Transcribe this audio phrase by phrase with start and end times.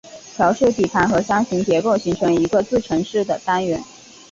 [0.35, 3.79] 桥式底盘和箱形结构形成一个自承式的单元。